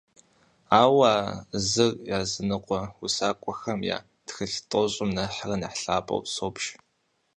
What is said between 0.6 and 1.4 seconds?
Ауэ а